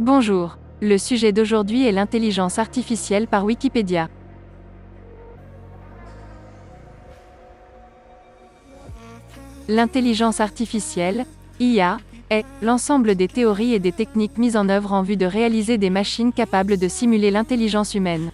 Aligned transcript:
Bonjour. 0.00 0.58
Le 0.80 0.98
sujet 0.98 1.30
d'aujourd'hui 1.30 1.86
est 1.86 1.92
l'intelligence 1.92 2.58
artificielle 2.58 3.28
par 3.28 3.44
Wikipédia. 3.44 4.08
L'intelligence 9.68 10.40
artificielle, 10.40 11.26
IA, 11.60 11.98
est 12.28 12.44
l'ensemble 12.60 13.14
des 13.14 13.28
théories 13.28 13.72
et 13.72 13.78
des 13.78 13.92
techniques 13.92 14.36
mises 14.36 14.56
en 14.56 14.68
œuvre 14.68 14.92
en 14.92 15.02
vue 15.02 15.16
de 15.16 15.26
réaliser 15.26 15.78
des 15.78 15.90
machines 15.90 16.32
capables 16.32 16.76
de 16.76 16.88
simuler 16.88 17.30
l'intelligence 17.30 17.94
humaine. 17.94 18.32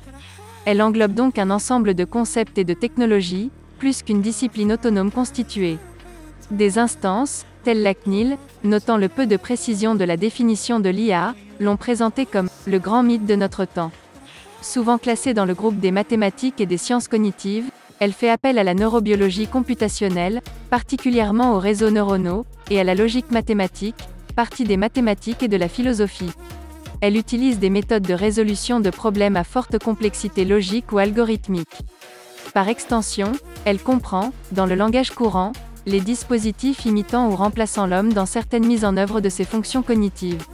Elle 0.65 0.81
englobe 0.81 1.13
donc 1.13 1.39
un 1.39 1.51
ensemble 1.51 1.93
de 1.93 2.07
concepts 2.07 2.57
et 2.57 2.65
de 2.65 2.73
technologies, 2.73 3.51
plus 3.79 4.03
qu'une 4.03 4.23
discipline 4.23 4.73
autonome 4.73 5.11
constituée. 5.11 5.77
Des 6.51 6.79
instances, 6.79 7.45
telles 7.63 7.83
la 7.83 7.95
CNIL, 7.95 8.37
notant 8.65 8.97
le 8.97 9.09
peu 9.09 9.27
de 9.27 9.37
précision 9.37 9.95
de 9.95 10.05
la 10.05 10.17
définition 10.17 10.81
de 10.81 10.89
l'IA, 10.89 11.35
l'ont 11.61 11.77
présenté 11.77 12.27
comme 12.27 12.49
le 12.67 12.79
grand 12.79 13.03
mythe 13.03 13.27
de 13.27 13.37
notre 13.37 13.65
temps. 13.65 13.93
Souvent 14.63 14.99
classée 14.99 15.35
dans 15.35 15.45
le 15.45 15.55
groupe 15.55 15.79
des 15.79 15.91
mathématiques 15.91 16.61
et 16.61 16.67
des 16.67 16.77
sciences 16.77 17.09
cognitives, 17.09 17.71
elle 17.99 18.13
fait 18.13 18.31
appel 18.31 18.59
à 18.59 18.65
la 18.65 18.75
neurobiologie 18.75 19.47
computationnelle, 19.47 20.41
particulièrement 20.71 21.55
aux 21.55 21.59
réseaux 21.59 21.91
neuronaux, 21.91 22.47
et 22.71 22.81
à 22.81 22.85
la 22.85 22.95
logique 22.95 23.31
mathématique, 23.31 24.09
partie 24.35 24.65
des 24.65 24.77
mathématiques 24.77 25.43
et 25.43 25.49
de 25.49 25.57
la 25.57 25.69
philosophie. 25.69 26.31
Elle 27.03 27.17
utilise 27.17 27.59
des 27.59 27.71
méthodes 27.71 28.07
de 28.07 28.15
résolution 28.15 28.81
de 28.81 28.91
problèmes 28.91 29.37
à 29.37 29.45
forte 29.45 29.79
complexité 29.79 30.45
logique 30.45 30.93
ou 30.93 30.99
algorithmique. 30.99 31.83
Par 32.55 32.69
extension, 32.69 33.33
elle 33.65 33.79
comprend, 33.79 34.33
dans 34.53 34.67
le 34.67 34.75
langage 34.75 35.11
courant, 35.11 35.53
les 35.87 36.01
dispositifs 36.01 36.85
imitant 36.85 37.31
ou 37.31 37.37
remplaçant 37.37 37.87
l'homme 37.87 38.13
dans 38.13 38.27
certaines 38.27 38.67
mises 38.67 38.85
en 38.85 38.97
œuvre 38.97 39.21
de 39.21 39.29
ses 39.29 39.45
fonctions 39.45 39.83
cognitives. 39.83 40.45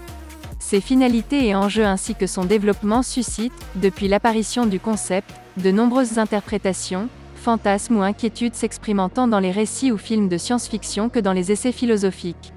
Ses 0.59 0.81
finalités 0.81 1.47
et 1.47 1.55
enjeux 1.55 1.85
ainsi 1.85 2.15
que 2.15 2.27
son 2.27 2.45
développement 2.45 3.03
suscitent, 3.03 3.53
depuis 3.77 4.09
l'apparition 4.09 4.67
du 4.67 4.81
concept, 4.81 5.31
de 5.57 5.71
nombreuses 5.71 6.19
interprétations, 6.19 7.09
fantasmes 7.37 7.97
ou 7.97 8.03
inquiétudes 8.03 8.55
s'exprimant 8.55 9.09
tant 9.09 9.29
dans 9.29 9.39
les 9.39 9.53
récits 9.53 9.93
ou 9.93 9.99
films 9.99 10.29
de 10.29 10.39
science-fiction 10.39 11.09
que 11.09 11.21
dans 11.21 11.33
les 11.33 11.53
essais 11.53 11.73
philosophiques. 11.73 12.53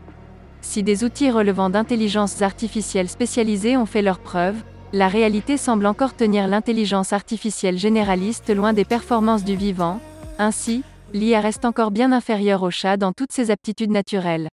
Si 0.62 0.84
des 0.84 1.04
outils 1.04 1.30
relevant 1.30 1.70
d'intelligences 1.70 2.42
artificielles 2.42 3.10
spécialisées 3.10 3.78
ont 3.78 3.86
fait 3.86 4.02
leurs 4.02 4.20
preuves, 4.20 4.62
la 4.92 5.08
réalité 5.08 5.58
semble 5.58 5.86
encore 5.86 6.16
tenir 6.16 6.48
l'intelligence 6.48 7.14
artificielle 7.14 7.78
généraliste 7.78 8.50
loin 8.50 8.74
des 8.74 8.86
performances 8.86 9.44
du 9.44 9.56
vivant, 9.56 10.00
ainsi, 10.40 10.84
l'IA 11.14 11.42
reste 11.42 11.66
encore 11.66 11.92
bien 11.92 12.12
inférieure 12.12 12.64
au 12.64 12.70
chat 12.70 12.98
dans 12.98 13.14
toutes 13.14 13.32
ses 13.32 13.50
aptitudes 13.50 13.92
naturelles. 13.92 14.48